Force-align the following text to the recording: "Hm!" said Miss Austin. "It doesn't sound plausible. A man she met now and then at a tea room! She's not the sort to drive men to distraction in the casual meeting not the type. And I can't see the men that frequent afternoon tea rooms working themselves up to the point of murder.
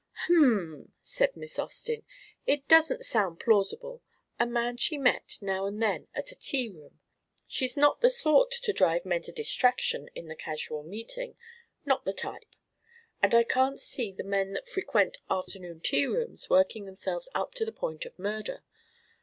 "Hm!" 0.25 0.91
said 1.03 1.37
Miss 1.37 1.59
Austin. 1.59 2.03
"It 2.47 2.67
doesn't 2.67 3.05
sound 3.05 3.39
plausible. 3.39 4.01
A 4.39 4.47
man 4.47 4.77
she 4.77 4.97
met 4.97 5.37
now 5.41 5.67
and 5.67 5.79
then 5.79 6.07
at 6.15 6.31
a 6.31 6.35
tea 6.35 6.69
room! 6.69 6.99
She's 7.45 7.77
not 7.77 8.01
the 8.01 8.09
sort 8.09 8.49
to 8.63 8.73
drive 8.73 9.05
men 9.05 9.21
to 9.21 9.31
distraction 9.31 10.09
in 10.15 10.27
the 10.27 10.35
casual 10.35 10.81
meeting 10.81 11.35
not 11.85 12.03
the 12.03 12.13
type. 12.13 12.55
And 13.21 13.35
I 13.35 13.43
can't 13.43 13.79
see 13.79 14.11
the 14.11 14.23
men 14.23 14.53
that 14.53 14.67
frequent 14.67 15.17
afternoon 15.29 15.81
tea 15.81 16.07
rooms 16.07 16.49
working 16.49 16.85
themselves 16.85 17.29
up 17.35 17.53
to 17.53 17.63
the 17.63 17.71
point 17.71 18.03
of 18.05 18.17
murder. 18.17 18.63